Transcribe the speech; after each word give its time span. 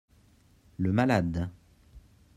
Le 0.79 0.91
malade. 0.91 1.51